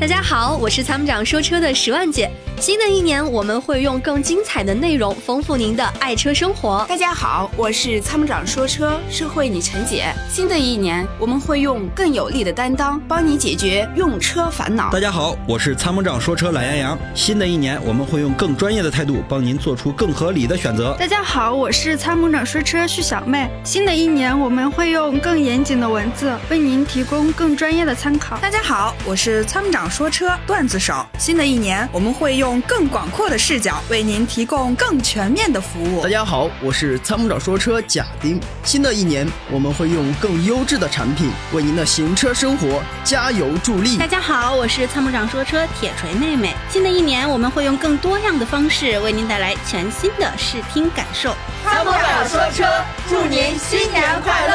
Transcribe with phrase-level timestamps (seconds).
[0.00, 2.30] 大家好，我是参谋长说车的十万姐。
[2.60, 6.84] 新的一年，我们会用更精彩的内容丰富您的爱车生活。
[6.88, 10.12] 大家好，我是参谋长说车社会女陈姐。
[10.28, 14.90] 新的一年，我们会用更有力的担当帮你解决用车烦恼。
[14.90, 16.98] 大家好，我是参谋长说车懒羊羊。
[17.14, 20.96] 新的一年，我们会用更专业的态度帮您做出更合理的选择。
[20.98, 23.48] 大家好，我是参谋长说车徐小妹。
[23.64, 28.36] 新的一年，我们会用更严谨的文字为您提供更专业的参考。
[28.38, 31.04] 大家好，我是参谋长说车段子手。
[31.18, 36.02] 新的一年，我们会用更广阔的视角为您提供更全面的服务。
[36.02, 38.40] 大家好，我是参谋长说车贾丁。
[38.64, 43.96] 新的一年，我们会用更优质的产品为您的行车生活加油助力。
[43.96, 46.54] 大家好，我是参谋长说车铁锤妹妹。
[46.70, 51.34] 新的一年，我们会用更多样的方式为您带来全新的视听感受。
[51.64, 52.64] 参谋长说车，
[53.08, 54.47] 祝您新年快